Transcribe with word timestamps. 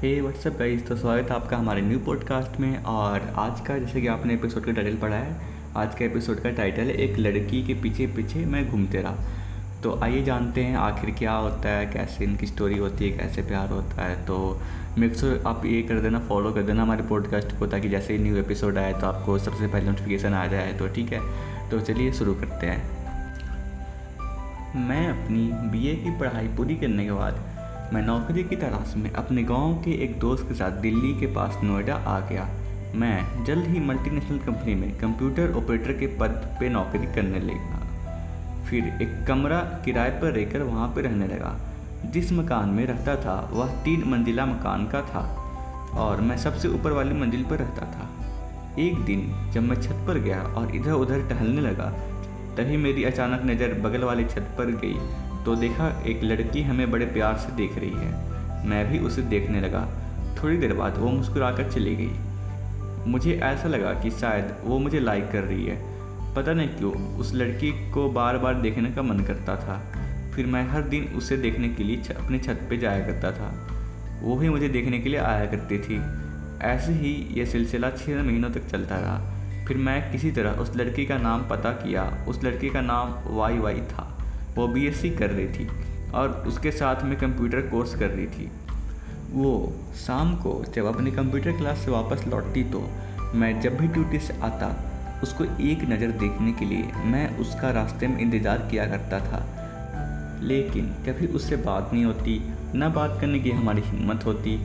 हे 0.00 0.20
WhatsApp 0.20 0.56
guys 0.58 0.86
तो 0.86 0.96
स्वागत 0.96 1.30
है 1.30 1.36
आपका 1.36 1.56
हमारे 1.56 1.80
न्यू 1.80 1.98
पॉडकास्ट 1.98 2.58
में। 2.60 2.84
और 2.84 3.20
आज 3.36 3.60
का, 3.60 3.78
जैसे 3.78 4.00
कि 4.00 4.06
आपने 4.06 4.34
एपिसोड 4.34 4.64
का 4.64 4.72
टाइटल 4.72 4.96
पढ़ा 4.96 5.16
है, 5.16 5.36
आज 5.76 5.94
का 5.94 6.04
एपिसोड 6.04 6.40
का 6.40 6.50
टाइटल 6.50 6.82
है, 6.82 6.94
एक 6.94 7.18
लड़की 7.18 7.62
के 7.66 7.74
पीछे 7.74 8.06
पीछे 8.06 8.44
मैं 8.44 8.68
घूमते 8.70 9.02
रहा 9.02 9.16
तो 9.82 9.98
आइए 10.02 10.22
जानते 10.24 10.64
हैं 10.64 10.76
आखिर 10.76 11.10
क्या 11.10 11.32
होता 11.32 11.68
है, 11.68 11.86
कैसे 11.86 12.24
इनकी 12.24 12.46
स्टोरी 12.46 12.78
होती 12.78 13.10
है, 13.10 13.18
कैसे 13.18 13.42
प्यार 13.42 13.68
होता 13.68 14.02
है। 14.02 14.24
तो 14.26 14.60
मेक 14.98 15.14
श्योर 15.14 15.42
आप 15.46 15.64
ये 15.66 15.82
कर 15.82 16.00
देना 16.00 16.18
फॉलो 16.18 16.52
कर 16.52 16.62
देना 16.62 16.82
हमारे 16.82 17.02
पॉडकास्ट 17.02 17.58
को, 17.58 17.66
ताकि 17.66 17.88
जैसे 17.88 18.12
ही 18.12 18.18
न्यू 18.18 18.36
एपिसोड 18.36 18.78
आए 18.78 18.92
तो 18.92 19.06
आपको 19.06 19.38
सबसे 19.38 19.66
पहले 19.66 19.90
नोटिफिकेशन 19.90 20.34
आ 20.34 20.46
जाए। 20.46 20.72
तो 20.72 20.88
ठीक 20.88 21.12
है 21.12 21.20
तो 21.70 21.80
चलिए 21.80 22.12
शुरू 22.12 22.34
करते 22.34 22.66
हैं। 22.66 22.93
मैं 24.76 25.08
अपनी 25.08 25.70
बीए 25.70 25.94
की 25.96 26.10
पढ़ाई 26.10 26.48
पूरी 26.48 26.76
करने 26.76 27.04
के 27.04 27.12
बाद, 27.12 27.34
मैं 27.94 28.02
नौकरी 28.02 28.44
की 28.44 28.56
तलाश 28.56 28.96
में 28.96 29.12
अपने 29.12 29.42
गाँव 29.42 29.74
के 29.74 29.90
एक 30.04 30.18
दोस्त 30.18 30.48
के 30.48 30.54
साथ 30.54 30.70
दिल्ली 30.70 31.20
के 31.20 31.26
पास 31.26 31.58
नोएडा 31.64 31.94
आ 31.94 32.20
गया। 32.20 32.48
मैं 32.94 33.44
जल्द 33.44 33.66
ही 33.66 33.80
मल्टीनेशनल 33.80 34.38
कंपनी 34.38 34.74
में 34.74 34.98
कंप्यूटर 34.98 35.52
ऑपरेटर 35.52 35.92
के 35.92 36.06
पद 36.06 36.56
पे 36.60 36.68
नौकरी 36.68 37.06
करने 37.06 37.38
लगा। 37.38 37.78
फिर 38.64 38.84
एक 38.84 39.24
कमरा 39.28 39.58
किराए 39.58 40.10
पर 40.10 40.30
रहकर 40.30 40.62
वहाँ 40.62 40.88
पर 40.88 41.00
रहने 41.00 41.26
लगा। 41.26 41.56
जिस 42.10 42.32
मकान 42.32 42.68
में 42.68 42.86
रहता 42.86 43.16
था, 43.16 43.50
वह 43.52 43.66
तीन 43.66 44.08
मंजिला 44.08 44.46
मकान 44.46 44.86
का 44.86 45.00
था 45.00 45.20
और 45.94 46.20
मैं 46.20 46.36
सबसे 46.36 46.68
ऊपर 46.68 46.92
वाली 46.92 47.14
मंजिल 47.14 47.44
पर 47.44 47.56
रहता 47.56 47.86
था। 47.86 48.10
एक 48.78 48.94
दिन 48.94 49.50
जब 49.52 49.62
मैं 49.62 49.82
छत 49.82 50.04
पर 50.06 50.18
गया 50.18 50.42
और 50.42 50.74
इधर 50.76 50.92
उधर 50.92 51.28
टहलने 51.28 51.60
लगा 51.60 52.13
तभी 52.56 52.76
मेरी 52.76 53.04
अचानक 53.04 53.42
नज़र 53.44 53.74
बगल 53.80 54.04
वाली 54.04 54.24
छत 54.24 54.54
पर 54.58 54.70
गई 54.82 54.94
तो 55.44 55.54
देखा 55.56 55.88
एक 56.06 56.22
लड़की 56.22 56.62
हमें 56.62 56.90
बड़े 56.90 57.06
प्यार 57.06 57.36
से 57.36 57.52
देख 57.52 57.78
रही 57.78 57.90
है। 57.90 58.66
मैं 58.66 58.86
भी 58.92 58.98
उसे 58.98 59.22
देखने 59.22 59.60
लगा। 59.60 59.88
थोड़ी 60.42 60.56
देर 60.56 60.72
बाद 60.72 60.98
वो 60.98 61.10
मुस्कुराकर 61.10 61.70
चली 61.72 61.94
गई। 61.96 63.10
मुझे 63.10 63.32
ऐसा 63.34 63.68
लगा 63.68 63.92
कि 63.92 64.10
शायद 64.10 64.54
वो 64.64 64.78
मुझे 64.78 65.00
लाइक 65.00 65.30
कर 65.32 65.42
रही 65.42 65.66
है। 65.66 65.76
पता 66.34 66.52
नहीं 66.52 66.68
क्यों, 66.68 66.92
उस 67.18 67.34
लड़की 67.34 67.70
को 67.90 68.08
बार 68.10 68.38
बार 68.38 68.54
देखने 68.54 68.90
का 68.90 69.02
मन 69.02 69.20
करता 69.20 69.56
था। 69.56 69.78
फिर 70.34 70.46
मैं 70.46 70.66
हर 70.68 70.82
दिन 70.82 71.04
उसे 71.04 71.36
देखने 71.36 71.68
के 71.68 71.84
लिए 71.84 71.96
अपनी 71.96 72.38
छत 72.38 72.66
पे 72.70 72.76
जाया 72.76 73.06
करता 73.06 73.32
था। 73.32 73.52
वो 74.22 74.36
भी 74.36 74.48
मुझे 74.48 74.68
देखने 74.68 74.98
के 74.98 75.08
लिए 75.08 75.20
आया 75.20 75.46
करती 75.46 75.78
थी। 75.78 76.00
ऐसे 76.62 76.92
ही 76.92 77.12
यह 77.30 77.44
सिलसिला 77.44 77.90
छः 77.90 78.22
महीनों 78.22 78.50
तक 78.50 78.66
चलता 78.66 78.98
रहा। 78.98 79.33
फिर 79.68 79.76
मैं 79.78 80.00
किसी 80.12 80.30
तरह 80.30 80.60
उस 80.60 80.74
लड़की 80.76 81.04
का 81.06 81.16
नाम 81.18 81.46
पता 81.48 81.70
किया। 81.74 82.02
उस 82.28 82.42
लड़की 82.44 82.70
का 82.70 82.80
नाम 82.82 83.14
वाई 83.28 83.58
वाई 83.58 83.80
था। 83.90 84.10
वो 84.56 84.66
बीएससी 84.68 85.10
कर 85.12 85.30
रही 85.30 85.46
थी 85.48 85.68
और 86.14 86.42
उसके 86.48 86.70
साथ 86.72 87.02
में 87.04 87.16
कंप्यूटर 87.18 87.60
कोर्स 87.68 87.94
कर 87.94 88.10
रही 88.10 88.26
थी। 88.28 88.50
वो 89.32 89.72
शाम 89.96 90.34
को 90.36 90.52
जब 90.74 90.86
अपनी 90.86 91.10
कंप्यूटर 91.12 91.56
क्लास 91.58 91.78
से 91.78 91.90
वापस 91.90 92.26
लौटती 92.26 92.64
तो 92.64 92.88
मैं 93.34 93.60
जब 93.60 93.76
भी 93.78 93.88
ड्यूटी 93.88 94.18
से 94.18 94.34
आता, 94.42 94.68
उसको 95.22 95.44
एक 95.44 95.82
नज़र 95.90 96.10
देखने 96.18 96.52
के 96.52 96.64
लिए 96.64 97.06
मैं 97.06 97.26
उसका 97.38 97.70
रास्ते 97.70 98.06
में 98.08 98.18
इंतज़ार 98.18 98.68
किया 98.70 98.86
करता 98.86 99.20
था। 99.20 99.44
लेकिन 100.42 100.86
कभी 101.06 101.26
उससे 101.26 101.56
बात 101.58 101.90
नहीं 101.92 102.04
होती, 102.04 102.40
ना 102.74 102.88
बात 102.90 103.18
करने 103.20 103.38
की 103.38 103.50
हमारी 103.50 103.82
हिम्मत 103.82 104.24
होती। 104.26 104.56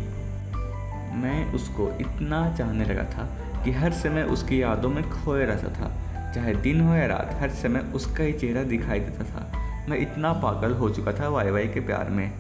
मैं 1.19 1.51
उसको 1.53 1.89
इतना 2.01 2.39
चाहने 2.57 2.85
लगा 2.85 3.03
था 3.13 3.27
कि 3.63 3.71
हर 3.71 3.91
समय 3.91 4.23
उसकी 4.23 4.61
यादों 4.61 4.89
में 4.89 5.09
खोए 5.09 5.45
रहता 5.45 5.67
था। 5.67 6.09
चाहे 6.33 6.55
दिन 6.55 6.81
हो 6.81 6.95
या 6.95 7.05
रात, 7.05 7.37
हर 7.41 7.49
समय 7.49 7.79
उसका 7.79 8.23
ही 8.23 8.33
चेहरा 8.33 8.63
दिखाई 8.63 8.99
देता 8.99 9.23
था। 9.23 9.51
मैं 9.89 9.97
इतना 9.97 10.33
पागल 10.33 10.71
हो 10.71 10.89
चुका 10.89 11.13
था 11.13 11.27
वाई 11.27 11.51
वाई 11.51 11.67
के 11.67 11.79
प्यार 11.79 12.09
में। 12.09 12.31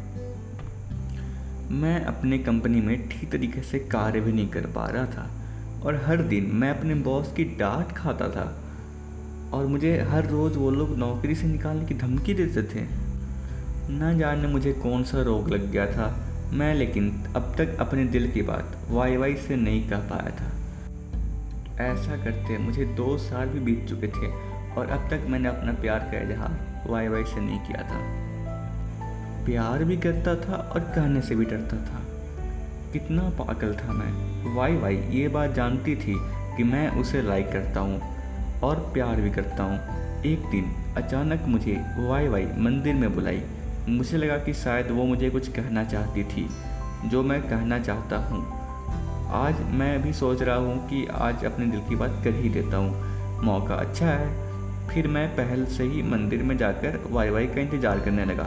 मैं 1.71 2.01
अपने 2.01 2.37
कंपनी 2.37 2.81
में 2.81 3.09
ठीक 3.09 3.31
तरीके 3.31 3.61
से 3.61 3.79
कार्य 3.79 4.19
भी 4.19 4.33
नहीं 4.33 4.49
कर 4.49 4.61
पा 4.61 4.87
रहा 4.87 5.05
था। 5.05 5.31
और 5.85 6.03
हर 6.05 6.17
दिन 6.17 6.51
मैं 6.53 6.69
अपने 6.69 6.95
बॉस 6.95 7.33
की 7.33 7.43
डांट 7.43 7.91
खाता 7.91 8.27
था। 8.27 8.63
और 9.53 9.65
मुझे 9.65 10.01
हर 10.01 10.25
रोज़ 10.25 10.57
वो 10.57 10.71
लोग 10.71 10.97
नौकरी 10.97 11.35
से 11.35 11.47
निकालने 11.47 11.85
की 11.85 11.93
धमकी 11.93 12.33
देते 12.33 12.63
थे। 12.63 12.87
न 13.91 14.15
जाने 14.19 14.47
मुझे 14.47 14.73
कौन 14.73 15.03
सा 15.03 15.21
रोग 15.21 15.49
लग 15.49 15.71
गया 15.71 15.85
था। 15.85 16.29
मैं 16.53 16.75
लेकिन 16.75 17.23
अब 17.35 17.55
तक 17.57 17.77
अपने 17.79 18.05
दिल 18.05 18.31
की 18.31 18.41
बात 18.41 18.77
वाई 18.89 19.17
वाई 19.17 19.35
से 19.35 19.55
नहीं 19.55 19.89
कह 19.89 19.97
पाया 19.97 20.29
था। 20.29 20.58
ऐसा 21.81 22.23
करते 22.23 22.57
मुझे 22.57 22.85
दो 22.85 23.17
साल 23.17 23.47
भी 23.47 23.59
बीत 23.59 23.89
चुके 23.89 24.07
थे 24.07 24.27
और 24.75 24.89
अब 24.89 25.09
तक 25.09 25.25
मैंने 25.29 25.49
अपना 25.49 25.73
प्यार 25.73 25.99
का 25.99 26.19
इजहार 26.19 26.83
वाई 26.87 27.07
वाई 27.07 27.23
से 27.23 27.39
नहीं 27.39 27.59
किया 27.59 27.83
था। 27.83 27.99
प्यार 29.45 29.83
भी 29.83 29.97
करता 29.97 30.35
था 30.35 30.55
और 30.55 30.79
कहने 30.79 31.21
से 31.21 31.35
भी 31.35 31.45
डरता 31.45 31.77
था। 31.77 32.01
कितना 32.93 33.29
पागल 33.29 33.75
था 33.75 33.93
मैं। 33.93 34.55
वाई 34.55 34.75
वाई, 34.75 34.95
ये 34.95 35.27
बात 35.27 35.51
जानती 35.51 35.95
थी 35.95 36.15
कि 36.57 36.63
मैं 36.63 36.89
उसे 36.89 37.21
लाइक 37.21 37.51
करता 37.51 37.79
हूँ 37.79 38.01
और 38.61 38.75
प्यार 38.93 39.15
भी 39.15 39.29
करता 39.29 39.63
हूँ। 39.63 39.79
एक 40.23 40.39
दिन 40.39 40.93
अचानक 40.97 41.43
मुझे 41.47 41.81
वाई 41.97 42.27
वाई 42.27 42.45
मंदिर 42.45 42.95
में 42.95 43.15
बुलाई। 43.15 43.41
मुझे 43.89 44.17
लगा 44.17 44.37
कि 44.37 44.53
शायद 44.53 44.91
वो 44.91 45.03
मुझे 45.03 45.29
कुछ 45.29 45.47
कहना 45.47 45.83
चाहती 45.83 46.23
थी, 46.23 46.49
जो 47.05 47.23
मैं 47.23 47.41
कहना 47.41 47.79
चाहता 47.79 48.17
हूँ। 48.17 48.58
आज 49.31 49.55
मैं 49.71 50.01
भी 50.03 50.11
सोच 50.13 50.41
रहा 50.41 50.55
हूँ 50.55 50.87
कि 50.89 51.05
आज 51.13 51.43
अपने 51.45 51.65
दिल 51.65 51.79
की 51.79 51.95
बात 51.95 52.21
कर 52.23 52.33
ही 52.33 52.49
देता 52.49 52.77
हूँ। 52.77 53.41
मौका 53.43 53.75
अच्छा 53.75 54.05
है। 54.05 54.87
फिर 54.87 55.07
मैं 55.07 55.27
पहल 55.35 55.65
से 55.65 55.83
ही 55.83 56.01
मंदिर 56.03 56.43
में 56.43 56.57
जाकर 56.57 56.99
वाई 57.07 57.29
वाई 57.29 57.47
का 57.47 57.61
इंतज़ार 57.61 57.99
करने 57.99 58.25
लगा। 58.25 58.43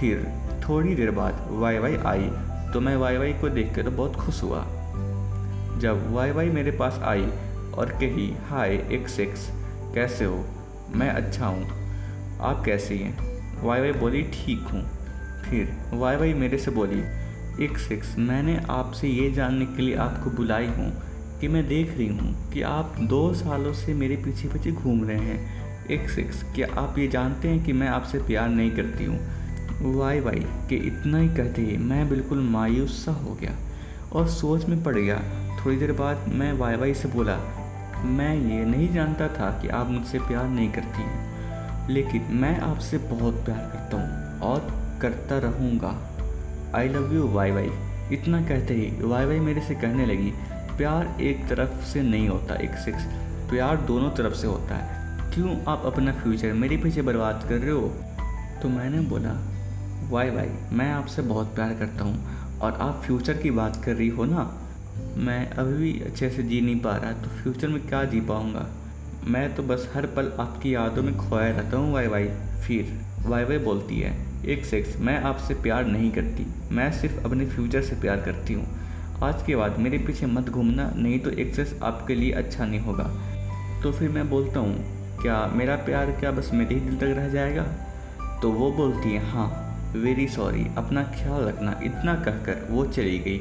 फिर 0.00 0.26
थोड़ी 0.60 0.94
देर 0.94 1.10
बाद 1.10 1.46
वाई 1.50 1.78
वाई 1.78 1.96
आई 2.06 2.30
तो 2.72 2.80
मैं 2.80 2.96
वाई 2.96 3.16
वाई 3.16 3.32
को 3.32 3.48
देख 3.48 3.74
कर 3.74 3.88
बहुत 3.90 4.16
खुश 4.16 4.42
हुआ। 4.42 4.64
जब 5.80 6.12
वाई 6.14 6.30
वाई 6.30 6.50
मेरे 6.50 6.70
पास 6.70 6.98
आई 7.02 7.26
और 7.74 7.96
कही, 8.00 8.32
हाय 8.48 8.74
एक 8.92 9.08
सिक्स 9.08 9.48
कैसे 9.94 10.24
हो? 10.24 10.44
मैं 10.94 11.10
अच्छा 11.10 11.46
हूँ। 11.46 11.64
आप 12.40 12.62
कैसी 12.64 12.98
हैं? 12.98 13.16
वाई 13.62 13.80
वाई 13.80 13.92
बोली, 13.92 14.22
ठीक 14.34 14.68
हूँ। 14.72 14.82
फिर 15.42 15.76
वाई 15.92 16.16
वाई 16.16 16.34
मेरे 16.34 16.58
से 16.58 16.70
बोली 16.70 17.02
एक 17.60 17.76
सिक्स 17.78 18.14
मैंने 18.18 18.56
आपसे 18.70 19.08
ये 19.08 19.30
जानने 19.30 19.66
के 19.66 19.82
लिए 19.82 19.94
आपको 19.94 20.30
बुलाई 20.30 20.66
हूँ 20.66 20.90
कि 21.40 21.48
मैं 21.48 21.66
देख 21.68 21.90
रही 21.96 22.06
हूँ 22.06 22.50
कि 22.52 22.62
आप 22.62 22.94
दो 23.00 23.32
सालों 23.34 23.72
से 23.72 23.92
मेरे 23.94 24.16
पीछे 24.16 24.48
पीछे 24.48 24.70
घूम 24.72 25.04
रहे 25.04 25.18
हैं। 25.18 25.86
एक 25.86 26.08
सिक्स 26.10 26.42
क्या 26.54 26.68
आप 26.78 26.98
ये 26.98 27.06
जानते 27.08 27.48
हैं 27.48 27.62
कि 27.64 27.72
मैं 27.72 27.88
आपसे 27.88 28.18
प्यार 28.18 28.48
नहीं 28.48 28.70
करती 28.70 29.04
हूँ? 29.04 29.18
वाई 29.94 30.20
वाई, 30.20 30.40
के 30.68 30.76
इतना 30.76 31.18
ही 31.18 31.28
कहते 31.28 31.62
ही, 31.62 31.76
मैं 31.76 32.08
बिल्कुल 32.08 32.40
मायूस 32.40 33.04
सा 33.04 33.12
हो 33.12 33.34
गया 33.34 33.56
और 34.12 34.26
सोच 34.28 34.64
में 34.64 34.82
पड़ 34.84 34.96
गया। 34.96 35.20
थोड़ी 35.64 35.76
देर 35.76 35.92
बाद 35.92 36.28
मैं 36.28 36.52
वाई 36.52 36.76
वाई 36.76 36.94
से 36.94 37.08
बोला, 37.08 37.36
मैं 38.06 38.34
ये 38.34 38.64
नहीं 38.64 38.92
जानता 38.94 39.28
था 39.28 39.50
कि 39.62 39.68
आप 39.68 39.90
मुझसे 39.90 40.18
प्यार 40.18 40.48
नहीं 40.48 40.70
करती 40.72 41.02
हैं, 41.02 41.88
लेकिन 41.88 42.26
मैं 42.32 42.58
आपसे 42.62 42.98
बहुत 42.98 43.44
प्यार 43.44 43.70
करता 43.72 43.96
हूँ 43.96 44.40
और 44.40 44.98
करता 45.02 45.38
रहूँगा। 45.38 45.94
I 46.74 46.88
love 46.88 47.14
you 47.14 47.26
why 47.28 47.50
why 47.50 47.70
इतना 48.12 48.40
कहते 48.42 48.74
ही 48.74 48.90
वाई 49.02 49.24
वाई 49.24 49.40
मेरे 49.40 49.60
से 49.60 49.74
कहने 49.74 50.06
लगी, 50.06 50.32
प्यार 50.76 51.20
एक 51.20 51.46
तरफ़ 51.48 51.84
से 51.84 52.02
नहीं 52.02 52.28
होता, 52.28 52.54
एक 52.54 52.74
सिक्स 52.74 53.04
प्यार 53.50 53.76
दोनों 53.76 54.10
तरफ़ 54.10 54.34
से 54.34 54.46
होता 54.46 54.74
है। 54.74 55.32
क्यों 55.34 55.56
आप 55.68 55.82
अपना 55.86 56.12
फ्यूचर 56.12 56.52
मेरे 56.52 56.76
पीछे 56.76 57.02
बर्बाद 57.02 57.46
कर 57.48 57.58
रहे 57.58 57.70
हो? 57.70 57.88
तो 58.62 58.68
मैंने 58.68 59.00
बोला 59.00 59.32
वाई 60.10 60.30
वाई 60.30 60.50
मैं 60.72 60.92
आपसे 60.92 61.22
बहुत 61.22 61.54
प्यार 61.54 61.74
करता 61.74 62.04
हूँ। 62.04 62.58
और 62.58 62.72
आप 62.72 63.02
फ्यूचर 63.06 63.36
की 63.36 63.50
बात 63.50 63.84
कर 63.84 63.94
रही 63.94 64.08
हो 64.08 64.24
ना? 64.24 64.60
मैं 65.16 65.50
अभी 65.50 65.74
भी 65.74 66.00
अच्छे 66.00 66.30
से 66.30 66.42
जी 66.42 66.60
नहीं 66.60 66.80
पा 66.80 66.96
रहा 66.96 67.12
तो 67.12 67.28
फ्यूचर 67.42 67.68
में 67.68 67.86
क्या 67.88 68.04
जी 68.04 68.20
पाऊँगा? 68.20 68.66
मैं 69.24 69.54
तो 69.54 69.62
बस 69.62 69.88
हर 69.94 70.06
पल 70.06 70.30
आपकी 70.40 70.74
यादों 70.74 71.02
में 71.02 71.16
खोया 71.16 71.48
रहता 71.48 71.76
हूँ, 71.76 71.92
वाई 71.92 72.06
वाई। 72.06 72.26
फिर 72.66 72.92
वाई 73.26 73.44
वाई 73.44 73.58
बोलती 73.58 74.00
है, 74.00 74.12
एक 74.46 74.64
सेक्स, 74.64 74.96
मैं 75.00 75.16
आपसे 75.22 75.54
प्यार 75.54 75.86
नहीं 75.86 76.10
करती। 76.12 76.46
मैं 76.72 76.90
सिर्फ़ 76.92 77.24
अपने 77.24 77.46
फ्यूचर 77.46 77.82
से 77.82 77.96
प्यार 77.96 78.20
करती 78.20 78.54
हूँ। 78.54 78.66
आज 79.22 79.42
के 79.42 79.56
बाद 79.56 79.78
मेरे 79.78 79.98
पीछे 79.98 80.26
मत 80.26 80.50
घूमना, 80.50 80.90
नहीं 80.96 81.18
तो 81.18 81.30
एक 81.30 81.54
सेक्स 81.54 81.74
आपके 81.82 82.14
लिए 82.14 82.32
अच्छा 82.32 82.66
नहीं 82.66 82.80
होगा। 82.80 83.10
तो 83.82 83.92
फिर 83.92 84.10
मैं 84.10 84.28
बोलता 84.30 84.60
हूँ, 84.60 84.76
क्या 85.22 85.46
मेरा 85.46 85.76
प्यार 85.76 86.10
क्या 86.10 86.30
बस 86.30 86.50
मेरे 86.54 86.74
ही 86.74 86.80
दिल 86.80 86.96
तक 86.96 87.16
रह 87.18 87.28
जाएगा? 87.28 87.66
तो 88.42 88.50
वो 88.50 88.70
बोलती 88.72 89.12
है 89.12 89.30
हाँ 89.30 89.48
वेरी 89.96 90.28
सॉरी 90.28 90.66
अपना 90.78 91.02
ख्याल 91.14 91.44
रखना, 91.44 91.80
इतना 91.84 92.14
कहकर 92.14 92.66
वो 92.70 92.86
चली 92.86 93.18
गई। 93.18 93.40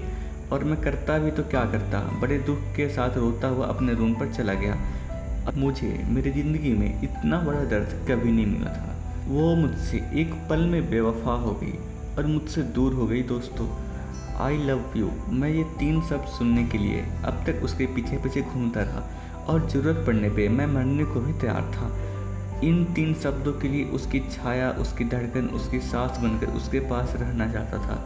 और 0.52 0.64
मैं 0.64 0.82
करता 0.82 1.18
भी 1.18 1.32
तो 1.32 1.44
क्या 1.44 1.66
करता, 1.66 2.00
बड़े 2.22 2.38
दुख 2.40 2.76
के 2.76 2.90
साथ 2.90 3.18
रोता 3.18 3.48
हुआ 3.48 3.68
अपने 3.68 3.94
रूम 3.94 4.14
पर 4.14 4.34
चला 4.34 4.54
गया। 4.54 4.78
अब 5.48 5.58
मुझे 5.58 5.88
मेरी 6.10 6.32
ज़िंदगी 6.32 6.74
में 6.74 7.02
इतना 7.04 7.40
बड़ा 7.42 7.64
दर्द 7.70 7.90
कभी 8.10 8.32
नहीं 8.32 8.46
मिला 8.48 8.72
था। 8.72 8.96
वो 9.28 9.56
मुझसे 9.56 9.98
एक 10.22 10.34
पल 10.50 10.60
में 10.66 10.90
बेवफा 10.90 11.34
हो 11.40 11.52
गई 11.64 11.74
और 12.18 12.26
मुझसे 12.28 12.62
दूर 12.76 12.94
हो 12.94 13.08
गई। 13.08 13.22
दोस्तों 13.24 13.68
आई 14.42 14.58
लव 14.60 14.94
यू 14.98 15.10
मैं 15.32 15.50
ये 15.50 15.64
तीन 15.80 16.02
शब्द 16.02 16.28
सुनने 16.30 16.64
के 16.68 16.78
लिए 16.78 17.02
अब 17.26 17.44
तक 17.48 17.64
उसके 17.64 17.86
पीछे 17.96 18.18
पीछे 18.18 18.42
घूमता 18.42 18.82
रहा 18.82 19.04
और 19.46 19.70
ज़रूरत 19.70 20.04
पड़ने 20.08 20.30
पे 20.30 20.48
मैं 20.50 20.68
मरने 20.68 21.06
को 21.06 21.20
भी 21.20 21.34
तैयार 21.42 21.72
था। 21.74 21.92
इन 22.64 22.84
तीन 22.96 23.14
शब्दों 23.14 23.54
के 23.54 23.68
लिए 23.68 23.86
उसकी 23.92 24.20
छाया, 24.32 24.70
उसकी 24.72 25.06
धड़कन, 25.06 25.48
उसकी 25.50 25.80
सांस 25.82 26.18
बनकर 26.18 26.54
उसके 26.54 26.80
पास 26.90 27.14
रहना 27.16 27.52
चाहता 27.54 27.78
था। 27.78 27.98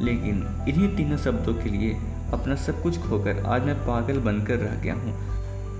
लेकिन 0.00 0.42
इन्हीं 0.68 0.96
तीनों 0.96 1.16
शब्दों 1.18 1.54
के 1.54 1.70
लिए 1.70 1.92
अपना 2.32 2.54
सब 2.56 2.82
कुछ 2.82 2.98
खोकर 3.00 3.44
आज 3.46 3.66
मैं 3.66 3.76
पागल 3.76 4.18
बनकर 4.20 4.58
रह 4.58 4.80
गया 4.82 4.94
हूँ। 4.94 5.12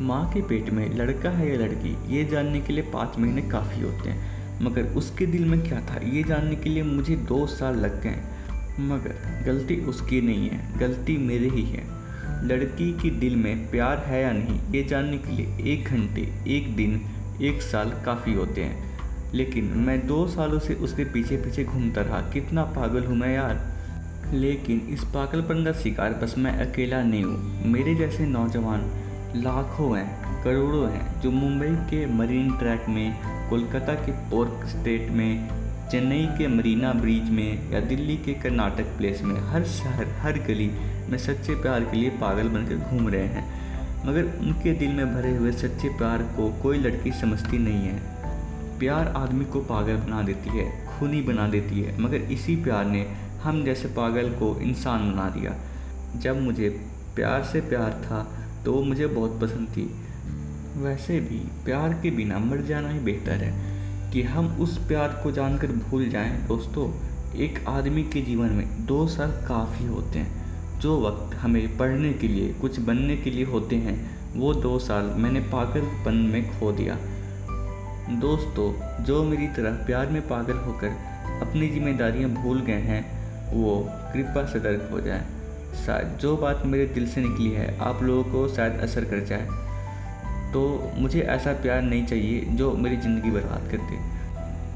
माँ 0.01 0.29
के 0.33 0.41
पेट 0.43 0.71
में 0.71 0.95
लड़का 0.97 1.31
है 1.31 1.51
या 1.51 1.59
लड़की, 1.59 1.97
ये 2.17 2.25
जानने 2.25 2.61
के 2.61 2.73
लिए 2.73 2.85
पाँच 2.93 3.19
महीने 3.19 3.43
काफ़ी 3.43 3.81
होते 3.83 4.11
हैं। 4.11 4.63
मगर 4.63 4.83
उसके 4.97 5.27
दिल 5.27 5.45
में 5.45 5.61
क्या 5.63 5.81
था, 5.81 6.01
ये 6.05 6.23
जानने 6.23 6.57
के 6.57 6.71
लिए 6.71 6.83
मुझे 6.83 7.17
दो 7.17 7.47
साल 7.47 7.77
लग 7.77 8.03
गए 8.03 8.17
मगर 8.81 9.43
गलती 9.47 9.77
उसकी 9.81 10.21
नहीं 10.21 10.49
है, 10.49 10.79
गलती 10.79 11.17
मेरे 11.17 11.49
ही 11.49 11.63
है। 11.63 11.83
लड़की 12.45 12.93
के 12.93 13.11
दिल 13.11 13.37
में 13.37 13.71
प्यार 13.71 13.99
है 13.99 14.23
या 14.23 14.33
नहीं, 14.33 14.59
ये 14.73 14.83
जानने 14.83 15.19
के 15.19 15.33
लिए 15.33 15.73
एक 15.73 15.85
घंटे, 15.85 16.29
एक 16.47 16.75
दिन, 16.77 17.01
एक 17.43 17.63
साल 17.63 17.93
काफ़ी 18.05 18.35
होते 18.35 18.63
हैं। 18.63 19.33
लेकिन 19.35 19.73
मैं 19.77 20.07
दो 20.07 20.27
सालों 20.29 20.59
से 20.59 20.75
उसके 20.75 21.05
पीछे 21.05 21.37
पीछे 21.37 21.65
घूमता 21.65 22.01
रहा, 22.01 22.21
कितना 22.33 22.65
पागल 22.65 23.05
हूँ 23.05 23.17
मैं 23.17 23.35
यार। 23.35 23.73
लेकिन 24.35 24.81
इस 24.91 25.05
पागलपन 25.05 25.65
का 25.65 25.73
शिकार 25.73 26.13
बस 26.13 26.35
मैं 26.39 26.53
अकेला 26.61 27.03
नहीं 27.03 27.25
हूँ, 27.25 27.65
मेरे 27.67 27.95
जैसे 27.95 28.27
नौजवान 28.27 28.81
लाखों 29.37 29.99
हैं, 29.99 30.43
करोड़ों 30.45 30.91
हैं, 30.91 31.21
जो 31.21 31.31
मुंबई 31.31 31.67
के 31.67 32.07
मरीन 32.07 32.57
ट्रैक 32.57 32.85
में, 32.89 33.17
कोलकाता 33.51 33.95
के 33.95 34.13
पोर्क 34.13 34.67
स्टेट 34.67 35.11
में, 35.11 35.49
चेन्नई 35.91 36.27
के 36.39 36.47
मरीना 36.49 36.93
ब्रिज 36.93 37.31
में 37.31 37.71
या 37.71 37.81
दिल्ली 37.81 38.17
के 38.17 38.35
कर्नाटक 38.35 38.85
प्लेस 38.85 39.23
में, 39.23 39.41
हर 39.41 39.65
शहर, 39.65 40.07
हर 40.21 40.33
गली 40.33 40.71
में 41.11 41.19
सच्चे 41.19 41.55
प्यार 41.55 41.81
के 41.81 41.97
लिए 41.97 42.11
पागल 42.11 42.49
बनकर 42.49 42.77
घूम 42.77 43.09
रहे 43.09 43.27
हैं। 43.27 43.45
मगर 44.07 44.25
उनके 44.25 44.73
दिल 44.73 44.93
में 44.93 45.15
भरे 45.15 45.37
हुए 45.37 45.53
सच्चे 45.53 45.89
प्यार 45.89 46.23
को 46.23 46.63
कोई 46.63 46.79
लड़की 46.79 47.13
समझती 47.13 47.59
नहीं 47.59 47.89
है। 47.89 48.01
प्यार 48.79 49.09
आदमी 49.09 49.45
को 49.45 49.61
पागल 49.61 49.97
बना 49.97 50.23
देती 50.23 50.51
है, 50.51 50.87
खूनी 50.87 51.23
बना 51.23 51.49
देती 51.49 51.81
है, 51.81 52.01
मगर 52.01 52.17
इसी 52.17 52.57
प्यार 52.57 52.85
ने 52.85 53.07
हम 53.43 53.65
जैसे 53.65 53.89
पागल 53.89 54.29
को 54.29 54.61
इंसान 54.61 55.13
बना 55.13 55.29
दिया। 55.29 55.55
जब 56.17 56.41
मुझे 56.43 56.71
प्यार 57.17 57.45
से 57.45 57.61
प्यार 57.61 57.91
था 57.91 58.44
तो 58.65 58.73
वो 58.73 58.83
मुझे 58.83 59.07
बहुत 59.07 59.41
पसंद 59.41 59.69
थी। 59.69 60.01
वैसे 60.77 61.21
भी 61.21 61.65
प्यार 61.65 61.93
के 61.93 62.11
बिना 62.11 62.39
मर 62.39 62.61
जाना 62.61 62.89
ही 62.89 62.99
बेहतर 62.99 63.33
है 63.33 63.75
कि 64.11 64.23
हम 64.23 64.47
उस 64.47 64.79
प्यार 64.89 65.21
को 65.23 65.31
जानकर 65.31 65.67
भूल 65.67 66.09
जाएँ। 66.09 66.47
दोस्तों, 66.49 66.93
एक 67.37 67.65
आदमी 67.69 68.03
के 68.03 68.21
जीवन 68.21 68.49
में 68.49 68.87
दो 68.87 69.07
साल 69.07 69.31
काफ़ी 69.31 69.87
होते 69.87 70.19
हैं। 70.19 70.45
जो 70.81 71.01
वक्त 71.01 71.37
हमें 71.37 71.77
पढ़ने 71.77 72.13
के 72.13 72.29
लिए, 72.29 72.53
कुछ 72.53 72.81
बनने 72.81 73.17
के 73.17 73.31
लिए 73.31 73.45
होते 73.45 73.77
हैं, 73.77 74.19
वो 74.37 74.55
दो 74.55 74.79
साल 74.79 75.05
मैंने 75.05 75.41
पागलपन 75.41 76.15
में 76.15 76.61
खो 76.61 76.73
दिया। 76.73 76.99
दोस्तों, 78.21 79.03
जो 79.05 79.25
मेरी 79.25 79.47
तरह 79.47 79.71
प्यार 79.73 80.07
में 80.07 80.29
पागल 80.29 80.57
होकर 80.57 80.89
अपनी 81.43 81.69
जिम्मेदारियाँ 81.69 82.31
भूल 82.31 82.61
गए 82.61 82.73
हैं, 82.73 83.25
वो 83.55 83.89
कृपा 83.89 84.47
सतर्क 84.47 84.89
हो 84.93 85.01
जाए। 85.01 85.25
शायद 85.75 86.19
जो 86.21 86.37
बात 86.37 86.63
मेरे 86.67 86.87
दिल 86.87 87.07
से 87.09 87.21
निकली 87.21 87.51
है, 87.51 87.79
आप 87.81 88.03
लोगों 88.03 88.25
को 88.25 88.49
शायद 88.49 88.81
असर 88.81 89.05
कर 89.05 89.25
जाए। 89.25 89.47
तो 90.53 90.93
मुझे 90.97 91.21
ऐसा 91.21 91.53
प्यार 91.53 91.83
नहीं 91.83 92.07
चाहिए 92.07 92.41
जो 92.41 92.73
मेरी 92.73 92.97
ज़िंदगी 92.97 93.31
बर्बाद 93.31 93.71
कर 93.71 93.77
दे। 93.77 93.97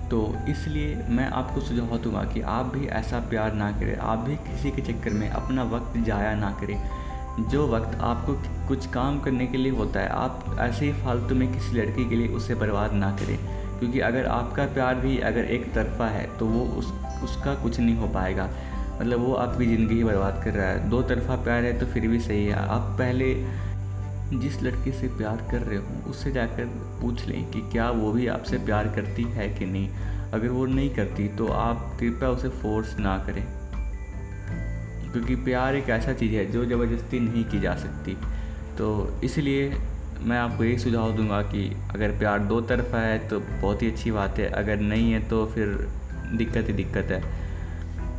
तो 0.08 0.36
इसलिए 0.48 0.94
मैं 1.08 1.26
आपको 1.30 1.60
सुझाव 1.60 1.96
दूँगा 1.98 2.22
कि 2.24 2.40
आप 2.40 2.66
भी 2.66 2.86
ऐसा 2.86 3.18
प्यार 3.20 3.52
ना 3.52 3.70
करें। 3.72 3.96
आप 3.96 4.18
भी 4.18 4.36
किसी 4.36 4.70
के 4.70 4.82
चक्कर 4.82 5.10
में 5.10 5.28
अपना 5.30 5.62
वक्त 5.64 5.98
जाया 6.06 6.34
ना 6.34 6.50
करें। 6.60 7.48
जो 7.50 7.66
वक्त 7.68 7.98
आपको 8.00 8.32
कुछ 8.68 8.86
काम 8.86 9.20
करने 9.20 9.46
के 9.46 9.58
लिए 9.58 9.72
होता 9.72 10.00
है, 10.00 10.08
आप 10.08 10.56
ऐसे 10.60 10.86
ही 10.86 10.92
फालतू 10.92 11.34
में 11.34 11.52
किसी 11.52 11.76
लड़की 11.76 12.08
के 12.08 12.16
लिए 12.16 12.28
उसे 12.28 12.54
बर्बाद 12.54 12.92
ना 12.92 13.10
करें। 13.16 13.38
क्योंकि 13.78 14.00
अगर 14.00 14.26
आपका 14.26 14.64
प्यार 14.66 14.94
भी 14.94 15.18
अगर 15.18 15.44
एक 15.44 15.72
तरफा 15.72 16.06
है 16.06 16.26
तो 16.38 16.46
वो 16.46 16.64
उस, 16.78 16.92
उसका 17.22 17.54
कुछ 17.54 17.78
नहीं 17.80 17.96
हो 17.96 18.08
पाएगा। 18.08 18.48
मतलब 19.00 19.20
वो 19.20 19.34
आपकी 19.34 19.66
ज़िंदगी 19.66 19.94
ही 19.94 20.04
बर्बाद 20.04 20.40
कर 20.44 20.50
रहा 20.50 20.68
है। 20.68 20.88
दो 20.90 21.02
तरफा 21.02 21.36
प्यार 21.36 21.64
है 21.64 21.78
तो 21.80 21.86
फिर 21.86 22.06
भी 22.08 22.20
सही 22.20 22.46
है। 22.46 22.66
आप 22.68 22.94
पहले 22.98 23.34
जिस 24.34 24.62
लड़की 24.62 24.92
से 24.92 25.08
प्यार 25.08 25.46
कर 25.50 25.58
रहे 25.58 25.76
हो, 25.78 26.10
उससे 26.10 26.30
जाकर 26.32 26.64
पूछ 27.00 27.26
लें 27.26 27.50
कि 27.50 27.60
क्या 27.72 27.90
वो 27.90 28.10
भी 28.12 28.26
आपसे 28.26 28.58
प्यार 28.58 28.88
करती 28.88 29.22
है 29.22 29.48
कि 29.48 29.66
नहीं। 29.66 29.88
अगर 30.32 30.48
वो 30.48 30.66
नहीं 30.66 30.90
करती 30.90 31.28
तो 31.28 31.46
आप 31.48 31.96
कृपया 32.00 32.28
उसे 32.28 32.48
फोर्स 32.48 32.98
ना 32.98 33.16
करें। 33.18 33.44
क्योंकि 35.12 35.34
प्यार 35.34 35.76
एक 35.76 35.88
ऐसा 35.90 36.12
चीज़ 36.12 36.34
है 36.34 36.44
जो 36.52 36.64
ज़बरदस्ती 36.64 37.20
नहीं 37.20 37.44
की 37.44 37.60
जा 37.60 37.74
सकती। 37.76 38.16
तो 38.78 38.88
इसलिए 39.24 39.72
मैं 40.20 40.38
आपको 40.38 40.64
यही 40.64 40.78
सुझाव 40.78 41.12
दूँगा 41.12 41.40
कि 41.42 41.68
अगर 41.94 42.18
प्यार 42.18 42.38
दो 42.40 42.60
तरफा 42.60 42.98
है 42.98 43.18
तो 43.28 43.40
बहुत 43.40 43.82
ही 43.82 43.90
अच्छी 43.90 44.10
बात 44.10 44.38
है। 44.38 44.48
अगर 44.54 44.80
नहीं 44.80 45.12
है 45.12 45.28
तो 45.28 45.44
फिर 45.46 45.68
दिक्कत 46.34 46.68
ही 46.68 46.72
दिक्कत 46.72 47.10
है। 47.10 47.47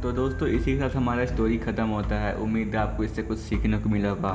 तो 0.03 0.11
दोस्तों, 0.11 0.47
इसी 0.47 0.73
के 0.73 0.79
साथ 0.79 0.95
हमारा 0.95 1.25
स्टोरी 1.25 1.57
ख़त्म 1.57 1.85
होता 1.85 2.15
है। 2.15 2.35
उम्मीद 2.37 2.75
है 2.75 2.77
आपको 2.77 3.03
इससे 3.03 3.23
कुछ 3.23 3.37
सीखने 3.39 3.77
को 3.77 3.89
मिला 3.89 4.09
होगा। 4.09 4.31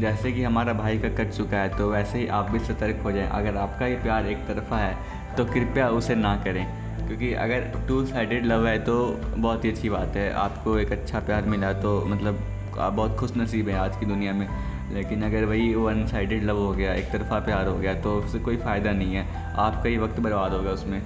जैसे 0.00 0.32
कि 0.32 0.42
हमारा 0.42 0.72
भाई 0.72 0.98
का 0.98 1.08
कट 1.14 1.32
चुका 1.32 1.56
है 1.56 1.76
तो 1.78 1.88
वैसे 1.90 2.18
ही 2.18 2.26
आप 2.32 2.50
भी 2.50 2.58
सतर्क 2.58 3.00
हो 3.04 3.12
जाएँ। 3.12 3.28
अगर 3.28 3.56
आपका 3.56 3.86
ये 3.86 3.96
प्यार 4.02 4.26
एक 4.26 4.46
तरफा 4.48 4.78
है 4.78 5.34
तो 5.36 5.44
कृपया 5.44 5.88
उसे 5.90 6.14
ना 6.14 6.36
करें। 6.44 6.64
क्योंकि 7.08 7.32
अगर 7.36 7.66
टू 7.88 8.04
साइडेड 8.06 8.46
लव 8.46 8.66
है 8.66 8.78
तो 8.84 8.94
बहुत 9.36 9.64
ही 9.64 9.70
अच्छी 9.70 9.88
बात 9.88 10.16
है। 10.16 10.30
आपको 10.36 10.78
एक 10.78 10.92
अच्छा 10.92 11.20
प्यार 11.20 11.46
मिला 11.46 11.72
तो 11.72 12.00
मतलब 12.06 12.38
आप 12.78 12.92
बहुत 12.92 13.16
खुश 13.16 13.36
नसीब 13.36 13.68
है 13.68 13.76
आज 13.78 13.96
की 13.96 14.06
दुनिया 14.06 14.32
में। 14.32 14.48
लेकिन 14.92 15.22
अगर 15.22 15.44
वही 15.44 15.74
वन 15.74 16.06
साइडेड 16.06 16.44
लव 16.44 16.58
हो 16.58 16.72
गया, 16.72 16.94
एक 16.94 17.10
तरफा 17.12 17.38
प्यार 17.40 17.66
हो 17.66 17.76
गया 17.78 17.94
तो 17.94 18.14
उससे 18.14 18.38
कोई 18.38 18.56
फ़ायदा 18.58 18.92
नहीं 18.92 19.14
है। 19.14 19.26
आपका 19.56 19.88
ही 19.88 19.98
वक्त 19.98 20.20
बर्बाद 20.20 20.52
होगा 20.52 20.70
उसमें। 20.70 21.02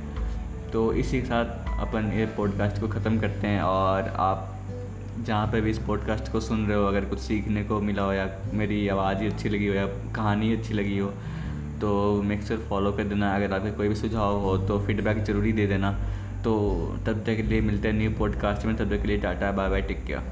तो 0.72 0.92
इसी 0.94 1.20
के 1.20 1.26
साथ 1.26 1.61
अपन 1.82 2.10
ये 2.14 2.26
पॉडकास्ट 2.36 2.80
को 2.80 2.88
ख़त्म 2.88 3.20
करते 3.20 3.46
हैं 3.46 3.62
और 3.62 4.08
आप 4.20 4.48
जहाँ 5.18 5.46
पर 5.46 5.60
भी 5.60 5.70
इस 5.70 5.78
पॉडकास्ट 5.78 6.30
को 6.32 6.40
सुन 6.40 6.66
रहे 6.66 6.76
हो, 6.76 6.84
अगर 6.84 7.04
कुछ 7.04 7.18
सीखने 7.18 7.64
को 7.64 7.80
मिला 7.80 8.02
हो 8.02 8.12
या 8.12 8.28
मेरी 8.54 8.86
आवाज़ 8.88 9.18
ही 9.18 9.26
अच्छी 9.26 9.48
लगी 9.48 9.66
हो 9.66 9.74
या 9.74 9.86
कहानी 10.16 10.52
अच्छी 10.52 10.74
लगी 10.74 10.98
हो 10.98 11.08
तो 11.80 12.22
मेक 12.22 12.42
श्योर 12.42 12.60
फॉलो 12.68 12.92
कर 12.92 13.04
देना। 13.04 13.34
अगर 13.36 13.52
आपके 13.52 13.70
कोई 13.70 13.88
भी 13.88 13.94
सुझाव 13.94 14.36
हो 14.40 14.56
तो 14.58 14.78
फीडबैक 14.86 15.24
ज़रूरी 15.24 15.52
दे 15.52 15.66
देना। 15.66 15.92
तो 16.44 16.52
तब 17.06 17.24
तक 17.26 17.36
के 17.36 17.42
लिए 17.42 17.60
मिलते 17.60 17.88
हैं 17.88 17.94
न्यू 17.94 18.10
पॉडकास्ट 18.18 18.66
में। 18.66 18.76
तब 18.76 18.90
तक 18.90 19.02
के 19.02 19.08
लिए 19.08 19.18
tata 19.18 19.52
bye 19.52 19.68
bye 19.70 19.82
take 19.82 20.04
care 20.04 20.31